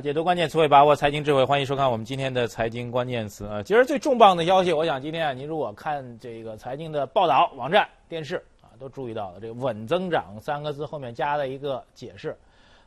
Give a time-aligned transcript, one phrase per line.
[0.00, 3.62] 解读关键词汇，把握财经智慧，欢迎收看我们今天的财经关键词啊。
[3.62, 12.36] 今儿最重磅的消息，我想今天啊，您如果看这个财经的报道、网站、电视啊，都注意到了这个“稳增长”三个字后面加了一个解释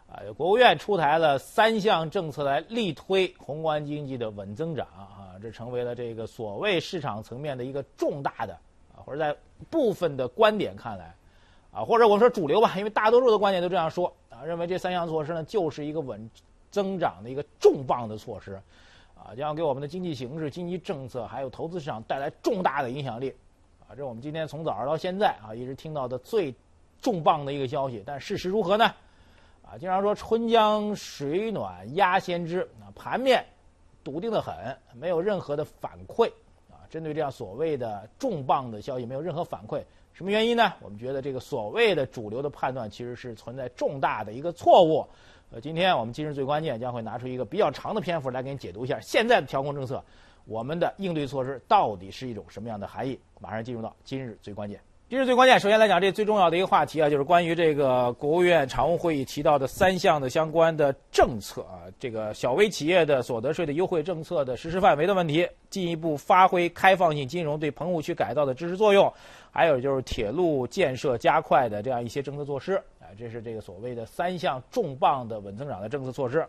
[0.08, 0.22] 啊。
[0.38, 8.54] 国务院出台了三项政策来力推宏观经济的稳增长啊，这成为了这个所谓市场层面的一个重大的
[8.96, 9.36] 啊，或者在
[9.72, 11.16] 部分的观点看来
[11.72, 16.30] 啊，或者我们说主流吧，因为大多数的观点都这样说啊，认为这三项措施呢就是一个稳。
[16.72, 18.60] 增长的一个重磅的措施，
[19.16, 23.34] 啊，将给我们的经济形势、经济政策还有投资市场带来重大的影响力，
[23.82, 26.54] 啊，这是我们今天从早上到现在啊一直听到的最
[27.02, 28.04] 重磅的一个消息。
[28.06, 28.86] 但事实如何呢？
[29.64, 33.46] 啊，经常说春江水暖鸭先知，啊，盘面
[34.04, 36.28] 笃定的很，没有任何的反馈，
[36.72, 39.84] 啊，针对这样所谓的重磅的消息没有任何反馈，
[40.20, 40.74] 什么原因呢？
[40.82, 45.08] 我们觉得这个所谓的主流的判断其实是存在重大的一个错误。
[45.50, 50.04] 呃，今天我们今日最关键将会拿出一个比较长的篇幅来给你解读一下现在的调控政策，
[50.44, 53.18] 我们的应对措施到底是一种什么样的含义？
[53.40, 54.78] 马上进入到今日最关键。
[55.10, 69.12] 今日最关键，首先来讲这最重要的一个话题啊，就是关于这个国务院常务会议提到的三项的相关的政策啊，这个小微企业的所得税的优惠政策的实施范围的问题，进一步发挥开放性金融对棚户区改造的支持作用，
[69.50, 73.10] 还有就是铁路建设加快的这样一些政策措施啊。
[73.18, 76.46] 这是这个所谓的三项重磅的稳增长的政策措施。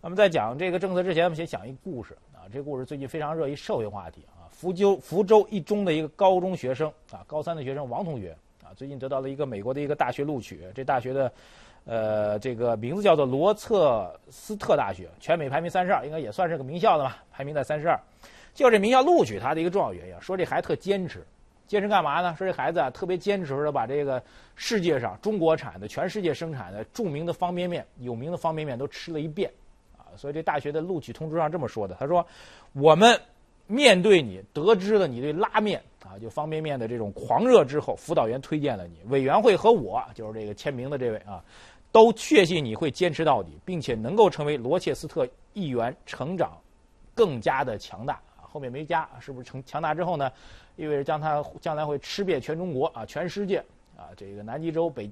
[0.00, 2.18] 那么在讲这个政策之前，我们先讲一个故事。
[2.52, 4.44] 这故事最近非常热，一社会话题啊。
[4.50, 10.60] 福州福州一中的一个高中学生啊，高三的学生王同学啊，最近得到了一个美国的一个大学录取。
[10.74, 11.32] 这大学的
[11.86, 17.98] 呃这个名字叫做罗彻斯特大学，全美排名三十二，应该也算是个名校的吧，排名在三十二。
[18.52, 21.24] 就这名校录取他的一个重要原因，说这孩子特坚持。
[21.66, 22.34] 坚持干嘛呢？
[22.36, 24.22] 说这孩子啊，特别坚持的把这个
[24.56, 29.50] 世界上中国产的、全世界生产的著名的方便面、有名的方便面都吃了一遍，
[30.16, 31.94] 所以这大学的录取通知上这么说的。
[31.98, 32.26] 他说
[32.74, 33.18] ：“我们
[33.66, 41.42] 面对你，得知了你对拉面啊，就方便面的这种狂热之后，辅导员推荐了你，委员会和我，就是这个签名的这位啊，
[41.90, 46.58] 都确信你会坚持到底，并且能够成为罗切斯特议员，成长
[47.14, 50.30] 更加的强大。”后面没加，是不是成强大之后呢？
[50.76, 53.58] 意味着将它将来会吃遍全中国啊，全世界
[53.96, 55.10] 啊，这个南极洲、北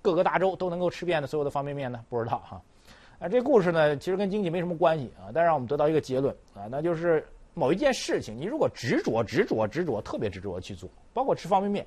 [0.00, 2.02] 各个大洲都能够吃遍的所有的方便面呢？
[2.08, 2.60] 不知道哈。
[3.18, 11.86] 啊这故事呢，其实跟经济没什么关系啊，但让我们得到一个结论啊，那就是某一件事情，你如果执着、执着、执着，特别执着去做，包括吃方便面，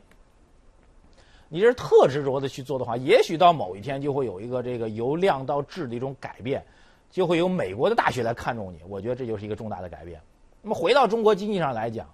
[1.47, 6.65] 你是特执着的去做的话，也许到某一天就会有一个这个由量到质的一种改变，
[7.11, 8.79] 就会有美国的大学来看重你。
[8.87, 10.19] 我觉得这就是一个重大的改变。
[10.61, 12.09] 那么回到中国经济上来讲。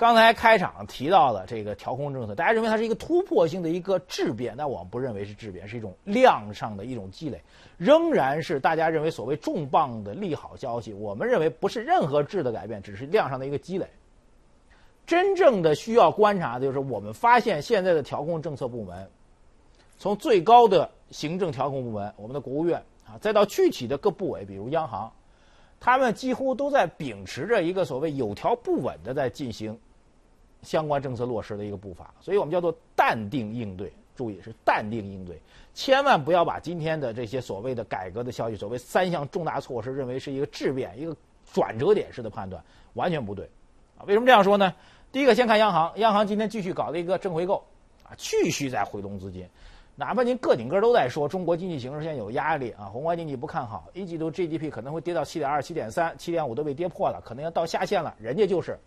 [0.00, 7.38] 刚才开场提到了这个调控政策，大家认为它是一个突破性的一个质变，那我们不认为是质变，是一种量上的一种积累，
[7.76, 10.94] 仍然是大家认为所谓重磅的利好消息。
[10.94, 13.86] 我们认为不是任何质的改变，只是量上的一个积累。
[15.06, 19.06] 真正的需要观察的就是，我们发现现在的调控政策部门，
[19.98, 25.12] 从最高的行政调控部门，我们的国务院啊，再到具体的各部委，比如央行，
[25.78, 29.78] 他们几乎都在秉持着一个所谓有条不紊的在进行。
[30.62, 33.92] 相关政策落实的一个步伐，所以我们叫做淡定应对。
[34.16, 35.40] 注意是淡定应对，
[35.72, 41.16] 千万不要把今天的这些所谓的改革的消息，所谓三项重大措施，认为是一个质变、一个
[41.54, 42.62] 转折点式的判断，
[42.92, 43.48] 完全不对。
[43.96, 44.74] 啊，为什么这样说呢？
[45.10, 47.64] 第一个，先看央行，央行今天继续搞了一个正回购，
[48.02, 49.48] 啊，继续在回笼资金。
[49.96, 58.78] 哪怕您个顶个都在说中国经济形势现在有压力啊，宏观经济不看好，一季度 GDP 可能会跌到七点二、七点三、七点五都被跌破了，可能要到下限了，人家就是。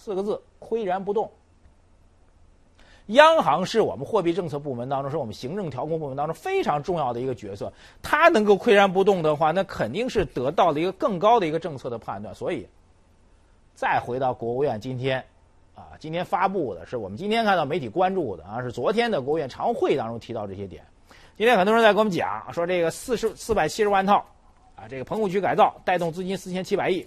[0.00, 1.30] 四个字：岿然不动。
[3.08, 7.70] 央行是我们货币政策部门当中，是我们行政调控部门当中非常重要的一个角色。
[8.00, 12.34] 它能够岿然不动的话，那肯定是得到了一个更高的一个政策的判断。
[12.34, 12.66] 所以，
[13.74, 15.22] 再回到国务院今天，
[15.74, 20.82] 啊，今天发布的是我们今天看到媒体关注的啊，是昨天的国务院常务会议当中提到这些点。
[21.36, 24.24] 今天很多人在跟我们讲说，这个四十四百七十万套，
[24.76, 27.06] 啊，这个棚户区改造带动资金四千七百亿。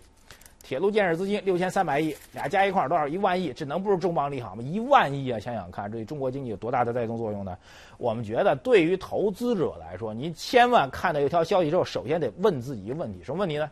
[0.63, 3.05] 铁路建设资金六千三百亿，俩加一块多少？
[3.05, 4.63] 一万亿，这能不是重磅利好吗？
[4.63, 5.37] 一万亿啊！
[5.37, 7.57] 想想看，这对中国经济有多大的带动作用呢？
[7.97, 13.69] 我们觉得，对于投资者来说，您千万看到一条消息之后，首先得问自己一个问题：什么问题呢？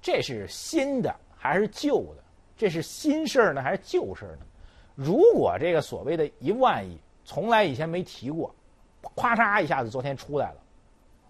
[0.00, 2.22] 这是新的还是旧的？
[2.56, 4.46] 这是新事儿呢还是旧事儿呢？
[4.94, 8.54] 如果这个所谓的一万亿从来以前没提过，
[9.16, 10.56] 咵嚓一下子昨天出来了，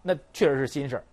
[0.03, 1.05] 那确实是新事儿，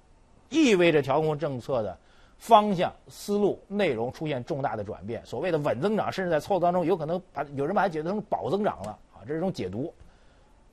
[0.50, 1.98] 意味着调控政策的。
[2.38, 9.94] 方向、思路、内容出现重大的转变，所谓的稳增长，甚至在操作当中有可能把有人把它解读成保增长了啊，这是一种解读。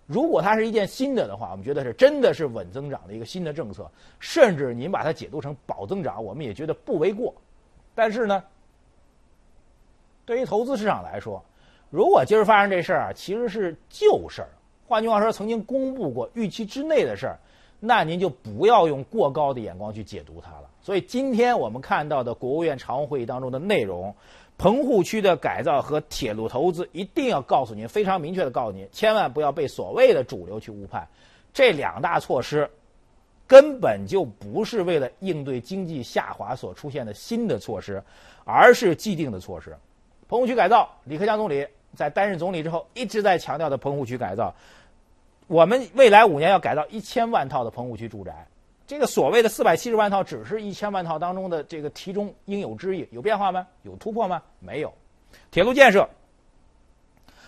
[0.06, 3.90] 如果它是一件新的的话，我们觉得是真的是稳增长的一个新的政策，
[4.20, 7.34] 甚至您把它解读成保增长，我们也觉得不为过。
[7.94, 8.44] 但是呢，
[10.26, 11.42] 对于投资市场来说，
[11.88, 14.48] 如果今儿发生这事儿啊，其实是旧事儿。
[14.86, 17.38] 换句话说，曾经公布过预期之内的事儿，
[17.86, 20.70] 那您就不要用过高的眼光去解读它了。
[20.80, 24.14] 所以今天我们看到的国务院常务会议当中的内容。
[24.56, 31.08] 棚户区的改造和铁路投资，一定要告诉您，非常明确的告诉您，千万不要被所谓的主流去误判。
[31.52, 32.70] 这两大措施
[33.48, 38.04] 根本就不是为了应对经济下滑所出现的新的措施，
[38.44, 39.76] 而是既定的措施。
[40.28, 41.66] 棚户区改造，李克强总理
[41.96, 44.54] 在担任总理之后一直在强调的棚户区改造，
[45.46, 48.46] 我们未来五年要改造一千万套的棚户区住宅。
[48.86, 53.66] 这个所谓的四百七十万套，只是一千万套当中的这个题中应有之义，有变化吗？
[53.82, 54.42] 有突破吗？
[54.60, 54.92] 没有。
[55.50, 56.08] 铁路建设，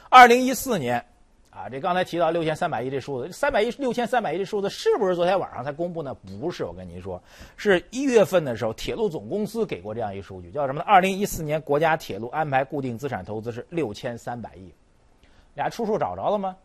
[0.09, 1.05] 二零一四年，
[1.51, 6.15] 啊，这刚才提到六千三百亿这数字，三百亿六千三百亿这数字是不是昨天晚上才公布呢？
[6.15, 7.23] 不是，我跟您说，
[7.57, 10.85] 是一月份的时候，铁路总公司给过这样一数据，叫什么呢？
[10.87, 14.73] 二零一四年国家铁路安排固定资产投资是六千三百亿，
[15.55, 16.57] 俩出处找着了吗？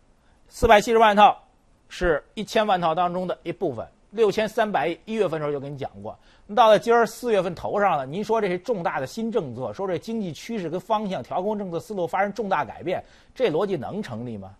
[0.53, 1.42] 四百七十万套
[1.88, 3.88] 是一千万套当中的一部分。
[4.09, 6.13] 六千三百亿，一月份时候就跟你讲过。
[6.53, 13.01] 到了今儿四月份头上了，您说这是重大的新政策，说这经济趋势跟方向、调控政策思路发生重大改变，
[13.33, 14.53] 这逻辑能成立吗？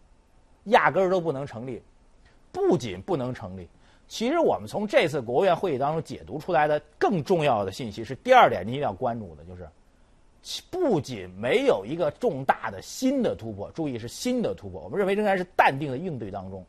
[0.64, 1.84] 压根儿都不能成立。
[2.54, 3.68] 不仅不能成立，
[4.08, 9.68] 其实我们从这次国务院会议当中解读出来的更重要的信息是第二点，您一定要关注的就是，
[10.70, 16.66] 不仅没有一个重大的新的突破，注意是新的突破，我们认为仍然是淡定的应对当中。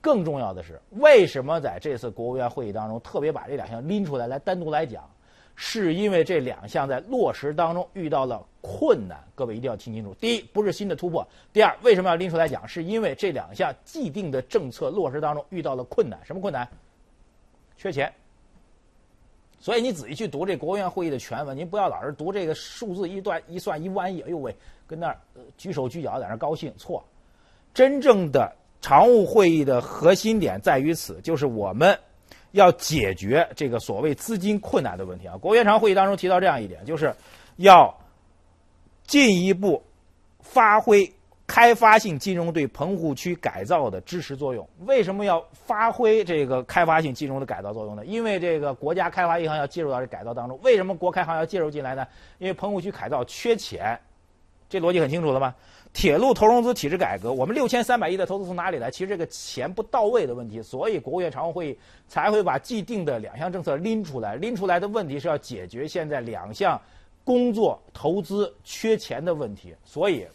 [0.00, 5.08] 更重要的是，为什么在这次国务院会议当中特别把这两项拎出来来单独来讲？
[5.56, 9.22] 是因为这两项在落实当中遇到了困难。
[9.36, 12.66] 各位一定要听清楚：第一，不是新的突破；第二，为什么要拎出来讲？
[12.66, 16.18] 是因为这两项既定的政策落实当中遇到了困难。
[16.24, 16.68] 什么困难？
[17.78, 18.12] 缺钱。
[19.64, 24.54] 所以你仔细去读这国务院会议的全文，您不要老是读这个数字一段一算一万亿，哎呦喂，
[24.86, 25.16] 跟那儿
[25.56, 26.70] 举手举脚在那高兴。
[26.76, 27.02] 错，
[27.72, 28.54] 真正的。
[28.82, 31.98] 常务会议的核心点在于此，就是我们
[32.50, 35.38] 要解决这个所谓资金困难的问题啊。
[35.38, 37.10] 国务院常务会议当中提到这样一点，就是
[37.56, 37.98] 要
[39.06, 39.82] 进一步
[40.40, 41.10] 发挥
[41.46, 44.66] 开发性金融对棚户区改造的支持作用。
[44.86, 48.04] 为什么要发挥这个开发性金融的改造作用呢？
[48.06, 50.58] 因为这个国家开发银行要介入到这改造当中。
[50.62, 52.06] 为什么国开行要介入进来呢？
[52.38, 53.98] 因为棚户区改造缺钱，
[54.68, 55.54] 这逻辑很清楚了吗？
[55.92, 58.90] 铁路投融资体制改革，我们六千三百亿的投资从哪里来？
[58.90, 64.34] 其实这个钱不到位的问题，所以国务院常务会议才会把既定的两项政策拎出来。
[64.34, 66.80] 拎出来的问题是要解决现在两项
[67.22, 69.72] 工作投资缺钱的问题。
[69.84, 70.26] 所以，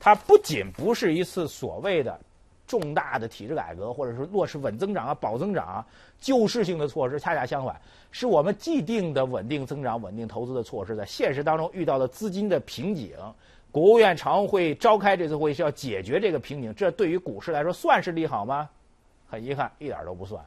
[0.00, 2.18] 它不仅不是一次所谓的
[2.66, 5.86] 重大的体制改革，或者是落实稳增长啊、保增长啊、
[6.20, 7.80] 救市性的措施，恰恰相反，
[8.10, 13.12] 是我们既定的稳定增长、稳定投资的措施，在现实当中遇到了资金的瓶颈。
[13.70, 18.68] 国务院常务会召开这次会议是要解决这个瓶颈，这对于股市来说算是利好吗？
[19.28, 20.42] 很遗憾，一点都不算。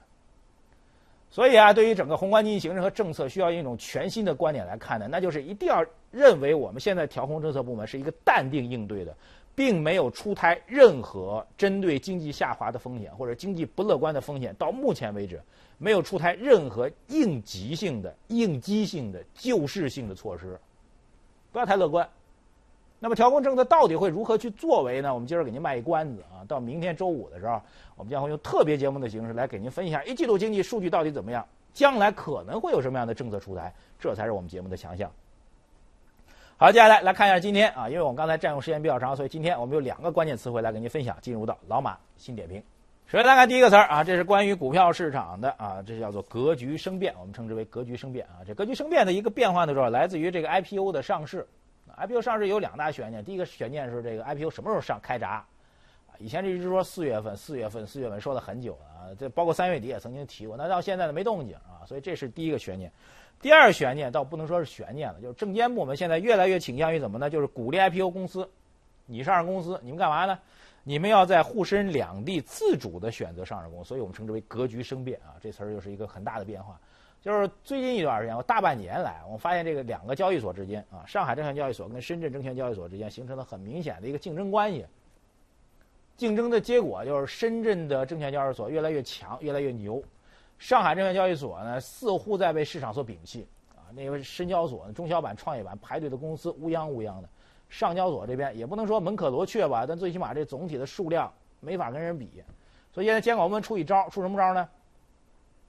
[1.30, 9.16] 所以啊，对于整个宏观经济形势和政策，需要一种全新的观点来看的，那就是一定要认为我们现在调控政策部门是一个淡定应对的，
[9.54, 14.56] 并没有出台任何针对经济下滑的风险或者经济不乐观的风险。
[14.56, 15.42] 到目前为止，
[15.78, 20.60] 没有出台任何应急性的、应激性的、救市性的措施。
[21.52, 22.08] 不要太乐观。
[23.04, 25.12] 那么调控政策到底会如何去作为呢？
[25.12, 27.60] 我们今儿给您卖一关子啊，到明天周五的时候，
[27.96, 31.44] 我们将会用特别节目的形式来给您分析一下一季度经济数据到底怎么样，
[31.74, 35.12] 将来可能会有什么样的政策出台，这才是我们节目的强项。
[36.62, 41.18] 好，接下来来看一下今天啊，因为我们刚才占用时间比较长，所以今天我们有两个关键词汇来给您分享。
[41.20, 42.62] 进入到老马新点评，
[43.08, 48.46] 首先来看第一个词儿啊，这是关于股票市场的啊，这叫做格局生变，我们称之为格局生变啊。
[48.46, 51.48] 这格局生变的一个变化呢，主要来自于这个 IPO 的上市。
[51.98, 55.44] IPO 上市有两大悬念，第一个悬念是这个 IPO 什么时候上开闸？
[56.20, 62.92] 以前一直说四月份，四月份，四月份说了很久了啊，这包括三月底也曾经提过，那到现在呢没动静啊，所以这是第一个悬念。
[63.42, 67.30] 第二悬念倒不能说是悬念了，就是证监部门现在越来越倾向于怎么呢？
[67.30, 68.48] 就是鼓励 IPO 公司，
[69.06, 70.38] 你上市公司，你们干嘛呢？
[70.84, 76.80] 你们要在沪深两地自主的选择上市公司，所以我们称之为格局生变啊，这词儿又是一个很大的变化。
[77.22, 84.86] 就是最近一段时间，我大半年来，我发现这个两个交易所之间啊，上海证券交易所跟深圳证券交易所之间形成了很明显的一个竞争关系。
[86.18, 90.02] 竞争的结果就是深圳的证券交易所越来越强，越来越牛；
[90.62, 93.90] 上海证券交易所呢，似乎在被市场所摒弃啊。
[93.96, 97.28] 那个深交所，中小板、创业板排队的公司乌泱乌泱的，
[97.68, 102.44] 上交所这边也不能说门可罗雀吧，但最起码这总体的数量没法跟人比。
[102.94, 104.70] 所以现在监管部门出一招，出什么招呢？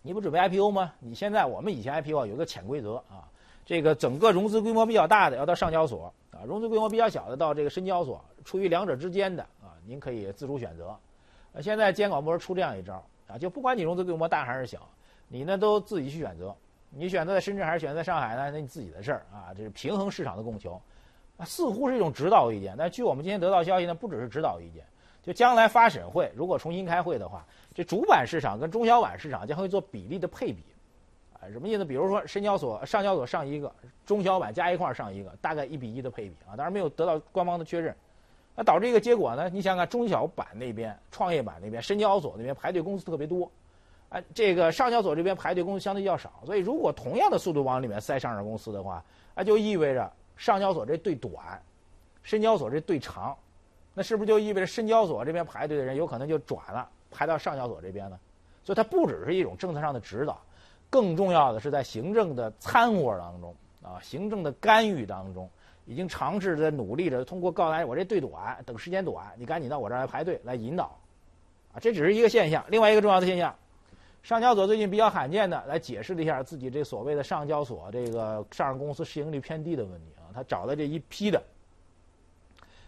[0.03, 0.93] 你不准备 IPO 吗？
[0.99, 3.27] 你现在我们以前 IPO 有个潜规则啊，
[3.65, 10.95] 这个整个融资规模比较大的要到上交所啊，融资规模比较小的到这个深交所，处于两者之间的啊，您可以自主选择。
[11.55, 14.89] 呃，现在监管部门出这样一招啊，就不管你融资规模大还是小，
[15.29, 16.55] 你呢都自己去选择，
[16.91, 18.51] 你选择在深圳还是选择在上海呢？
[18.51, 20.81] 那你自己的事儿啊，这是平衡市场的供求，
[21.39, 22.75] 啊，似乎是一种指导意见。
[22.77, 24.85] 但据我们今天得到消息呢，不只是指导意见。
[25.23, 30.65] 就将来发审会，如果重新开会的话，这主板市场跟中小板市场将会做比例的配比，
[31.33, 31.85] 啊，什么意思？
[31.85, 33.73] 比如说深交所、上交所上一个，
[34.05, 37.95] 中小板加一块上一个，大概一比一的配比啊，当然没有得到官方的确认。
[38.55, 39.49] 那导致一个结果呢？
[39.49, 43.51] 你想想，中小板那边、创业板那边、深交所那边排队公司特别多，
[44.09, 49.03] 啊，这个上交所这边排队公司相对较少，所以如果同样的速度往里面塞上市公司的话，
[49.35, 51.33] 那就意味着上交所这队短，
[52.23, 53.37] 深交所这队长。
[53.95, 58.19] 那是不是就意味着深交所这边排队的人有可能就转了，排到上交所这边呢？
[58.65, 60.41] 所以它不只是一种政策上的指导，
[60.89, 65.51] 更重要的是在行政的参和当中啊，行政的干预当中，
[65.87, 70.99] 已经尝试着努力着通过告诉我这队短，等时间短，你赶紧到我这儿来排队来引导，
[71.73, 72.65] 啊，这只是一个现象。
[72.69, 73.55] 另外一个重要的现象，
[74.23, 81.43] 上交所最近比较罕见的来解释了一下自己这所谓的上交所这个上市公司市盈率偏低的问题啊，他找的这一批的。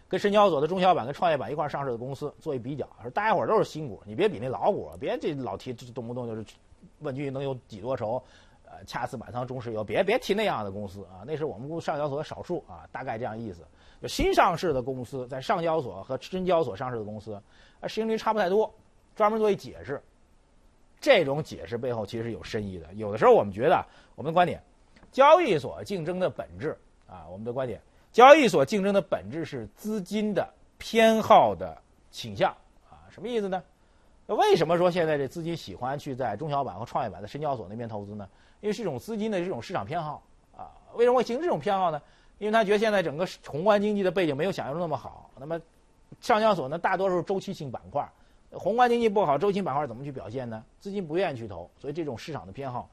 [0.07, 6.45] 跟深交所的中小板跟创业板一块上市的公司做一比较，说大家伙都是新股，你别比那老股，别这老提动不动就是
[6.99, 8.23] 问句能有几多筹，呃，
[8.85, 13.63] 恰似满仓中石油，别别提那样的公司啊，那是我们公上交所的少数啊，大概这样意思。
[14.01, 17.41] 就新上市的公司在上交所和深交所上市的公司，
[17.79, 18.73] 啊，市盈率差不太多，
[19.15, 20.01] 专门做一解释。
[20.99, 22.93] 这种解释背后其实是有深意的。
[22.93, 24.61] 有的时候我们觉得，我们的观点，
[25.11, 26.77] 交易所竞争的本质
[27.07, 27.79] 啊，我们的观点。
[28.11, 31.77] 交易所竞争的本质是资金的偏好的
[32.11, 32.51] 倾向
[32.89, 33.61] 啊，什么意思呢？
[34.25, 38.27] 那为什么说现在这资金喜欢去在中小板和创业板的深交所那边投资呢？
[38.61, 40.21] 因为是一种资金的这种市场偏好
[40.55, 40.71] 啊。
[40.95, 42.01] 为什么会形成这种偏好呢？
[42.37, 45.29] 因为他觉得现在整个宏观经济的背景没有想象中那么好。
[45.39, 45.59] 那么
[46.19, 48.05] 上交所呢，大多数周期性板块，
[48.51, 50.63] 宏观经济不好，周期板块怎么去表现呢？
[50.79, 52.89] 资金不愿意去投，所以这种市场的偏好，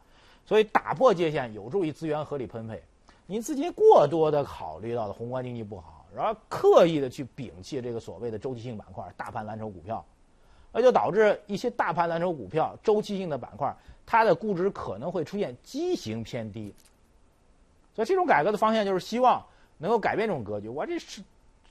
[0.47, 2.83] 所以打破界限有助于资源合理分配。
[3.26, 10.04] 您资金过多的考虑到了宏观经济不好，然后刻意的去摒弃这个所谓的周期性板块、大盘蓝筹股票，
[10.72, 13.74] 那就导致一些大盘蓝筹股票、周期性的板块，
[14.06, 16.74] 它的估值可能会出现畸形偏低。
[17.94, 19.44] 所以这种改革的方向就是希望
[19.78, 20.68] 能够改变这种格局。
[20.68, 21.22] 我这是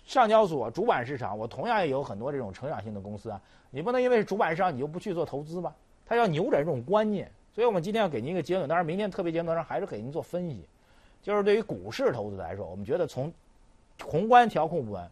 [0.05, 5.75] 上交所主板市场，我同样也有很多这种成长性的公司啊，你不能因为是主板市场你就不去做投资吧？
[6.05, 7.31] 它要扭转这种观念。
[7.53, 10.65] 所以我们今天要给您一个结论，当然明天特别节目上还是给您做分析。
[11.21, 13.31] 就是对于股市投资来说，我们觉得从
[14.03, 15.11] 宏观调控部门、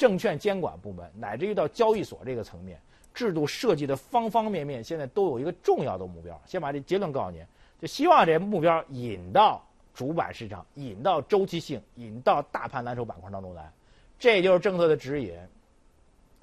[0.00, 2.80] 证券监管部门，乃至于到交易所这个层面，
[3.12, 6.40] 制度设计的方方面面，现在都有一个重要的目标。
[6.46, 7.44] 先把这结论告诉您，
[7.78, 13.70] 就希望这目标引到主板市场，引到周期性，引到大盘蓝筹板块当中来。
[14.18, 15.36] 这就是政策的指引。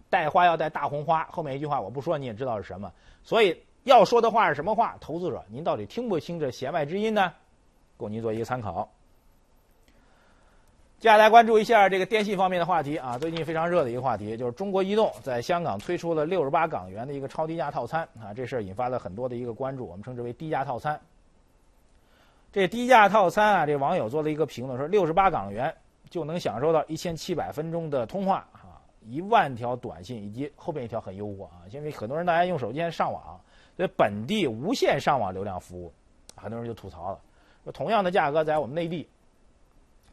[0.08, 2.94] 带花要带大红花，后面一句话我不说你也知道是什么。
[3.24, 4.96] 所以要说的话是什么话？
[5.02, 7.34] 投资者，您到底听不听这弦外之音呢？
[7.98, 8.88] 供您做一个参考。
[11.00, 21.00] 接下来关注一下这个电信方面的话题啊，最近非常热的一个话题，就是中国移动在香港推出了六十八港元的一个超低价套餐啊，这事儿引发了很多的一个关注，我们称之为低价套餐。
[22.51, 25.72] 这低价套餐啊，这网友做了一个评论说，六十八港元
[26.10, 33.39] 就能享受到一千七百分钟的通话啊，一万条短信，以及后边一条很诱惑啊，因为很多人大家用手机上网，
[33.75, 35.94] 所以本地无线上网流量服务，
[36.36, 37.20] 很多人就吐槽了，
[37.66, 39.08] 说同样的价格在我们内地。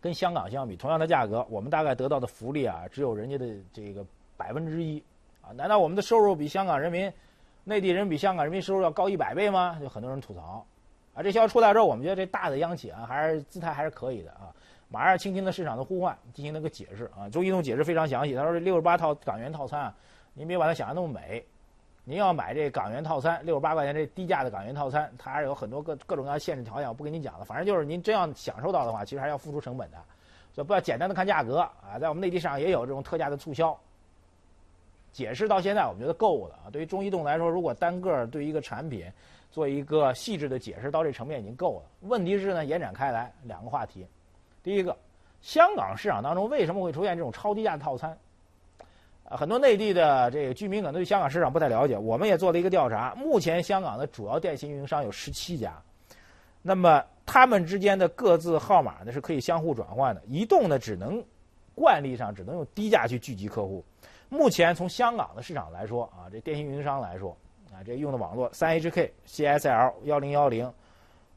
[0.04, 4.04] 跟香港相比，同样的价格，我们大概得到的福利啊，只有人家的这个
[4.36, 5.02] 百分之一，
[5.40, 7.10] 啊，难道我们的收入比香港人民、
[7.64, 9.78] 内地人比香港人民收入要高一百倍吗？
[9.80, 10.62] 就很多人吐槽，
[11.14, 14.52] 啊，这消息出来之后，我们觉得这大的央企啊，还是姿态还是可以的啊，
[14.90, 19.96] 马上倾听了市场的呼唤，进行了个解释啊，周一动解释非常详细，他说这六十八套港元套餐啊，
[20.34, 21.42] 您别把它想的那么美。
[22.06, 27.44] 您要买这港元套餐，六十八块钱这低价的港元套餐，它还是有很多各各种各样限制条件，我不跟您讲了。
[27.46, 29.96] 反正就是您真要享受到的话，其实还要付出成本的，
[30.52, 31.98] 所以不要简单的看价格啊。
[31.98, 33.74] 在我们内地市场也有这种特价的促销。
[35.12, 36.68] 解释到现在，我们觉得够了啊。
[36.70, 39.10] 对于中移动来说，如果单个对一个产品
[39.50, 42.08] 做一个细致的解释，到这层面已经够了。
[42.08, 44.06] 问题是呢，延展开来两个话题。
[44.62, 44.94] 第一个，
[45.40, 48.18] 香港市场当中为什么会出现这种超低价的套餐？
[49.28, 51.96] 啊，很多内地的这个居民可能对香港市场不太了解。
[51.96, 55.74] 我们也做了一个调查，目前香港的主要电信运营商有十七家，
[56.62, 60.22] 那么他们之间的各自号码呢是可以相互转换的。
[60.26, 61.24] 移动呢只能
[61.74, 63.82] 惯例上只能用低价去聚集客户。
[64.28, 67.36] 目前从香港的市场来说啊，这电信运营商来说
[67.72, 70.70] 啊，这用的网络三 HK、CSL、幺零幺零、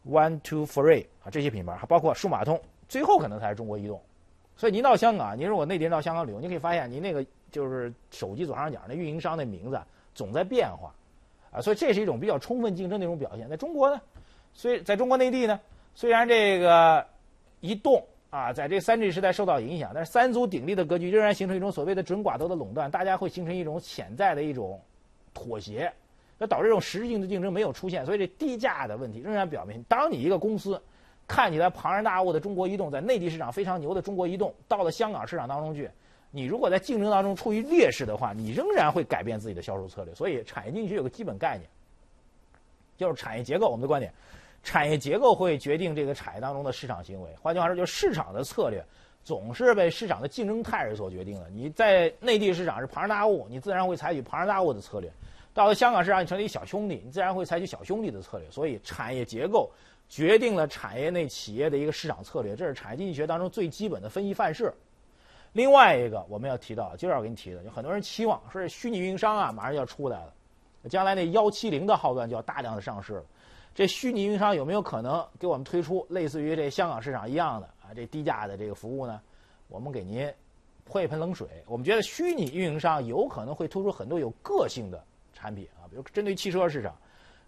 [0.07, 4.01] One Two Free 啊这些品牌，还包括数码通，最后可能才是中国移动。
[4.55, 9.79] 所以您到香港，您如果内地人到香港旅游，你可以发现您那个就是手机左上角那运营商的名字
[10.13, 10.93] 总在变化
[11.51, 13.49] 啊，所以这是一种比较充分竞争的一种表现。
[13.49, 14.01] 在中国呢，
[14.53, 15.59] 虽在中国内地呢，
[15.95, 17.05] 虽然这个
[17.61, 18.03] 移动。
[18.29, 24.79] 啊，在这三 G 时代受到影响，但是三足鼎立的格局仍然形成一种所谓的准寡头的垄断，大家会形成一种潜在的一种
[25.33, 25.91] 妥协，
[26.37, 30.79] 那导致这种实质性的竞争没有出现，所以这低价的问题仍然表明，当你一个公司
[31.25, 35.89] 看起来庞然大物的中国移动，在内地市场非常牛的中国移动，到了香港市场当中去，
[36.31, 40.13] 你如果在竞争当中处于劣势的话，你仍然会改变自己的销售策略。
[40.13, 41.69] 所以产业经济学有个基本概念，
[42.97, 43.67] 就是产业结构。
[43.67, 44.11] 我们的观点。
[44.63, 47.29] 产业结构会决定这个产业当中的市场行为。
[47.41, 48.83] 换句话说，就是市场的策略
[49.23, 51.49] 总是被市场的竞争态势所决定的。
[51.49, 55.09] 你在内地市场是庞然大物，你自然会采取庞然大物的策略；
[55.53, 58.51] 到了香港市场，你成了一小兄弟，你自然会采取小兄弟的策略。
[58.51, 59.71] 所以，产业结构
[60.09, 64.73] 决定了产业内企业的一个市场策略，这是产业经济学当中最基本的分析范式。
[65.57, 70.31] 另外一个我们要提到，今儿要给你提的，有很多人期望说这，虚拟运营商啊，马上就要出来了，
[70.87, 73.23] 将来那幺七零的号段就要大量的上市了。
[73.73, 79.19] 这虚拟运营商有没有可能给我们推出类似于这香港市场一样的啊这低价的这个服务呢？
[79.67, 80.31] 我们给您
[80.85, 81.47] 泼一盆冷水。
[81.65, 86.95] 我们觉得虚拟运营商有可能会推出很多有个性的产品啊，比如针对汽车市场，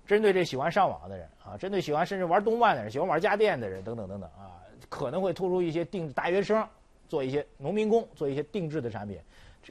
[0.08, 4.58] 针对这喜欢上网的人啊，针对喜欢甚至玩动漫的人、喜欢玩家电的人等等等等啊，
[4.89, 6.68] 可能会突出一些定制大学生
[7.10, 9.20] 做一些农民工做一些定制的产品，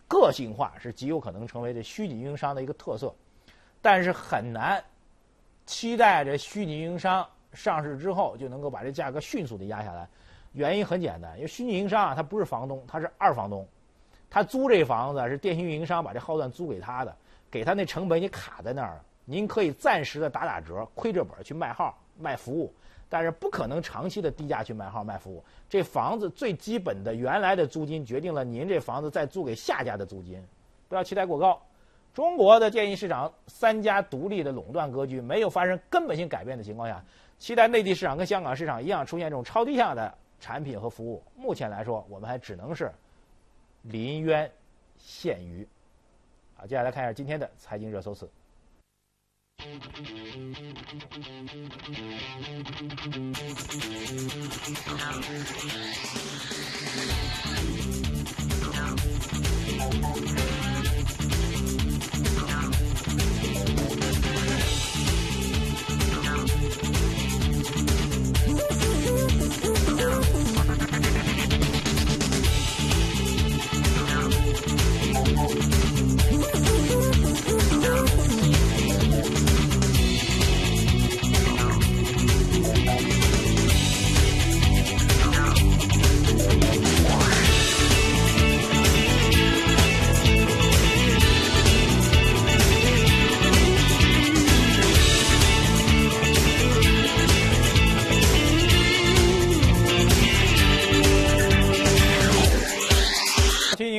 [0.07, 3.14] 个性化是极有可能成为这虚拟运营商的一个特色，
[3.80, 4.85] 但是很难。
[5.64, 10.09] 期待着虚拟运营商上市之后就能够把这价格迅速的压下来，
[10.52, 13.68] 原因很简单，因为虚拟运营商啊，他不是房东，他是二房东，
[14.31, 17.14] 他租这房子是电信运营商把这号段租给他的，
[17.51, 22.72] 给他那成本也卡在那儿，您可以暂时的打打折，亏着本去卖号卖服务，
[23.09, 25.42] 但是不可能长期的低价去卖号卖服务。
[25.68, 30.42] 这房子最基本的原来的租金决定了您这房子再租给下家的租金，
[30.88, 31.61] 不要期待过高。
[32.14, 37.05] 中国的电信市场三家独立的垄断格局没有发生根本性改变的情况下，
[37.38, 42.90] 期待内地市场跟香港市场一样出现这种超低价的产品和服务，目前来说我们还只能是
[43.83, 44.51] 临渊
[45.01, 45.66] 羡鱼。
[46.57, 48.29] 好，接下来看一下今天的财经热搜词。
[49.61, 50.59] Um,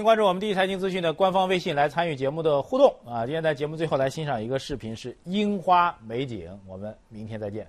[0.10, 2.91] 关注我们第一财经资讯的官方微信来参与节目的互动。
[3.06, 6.50] 啊今天在节目最后来欣赏一个视频是樱花美景。
[6.65, 7.67] 我们明天再见。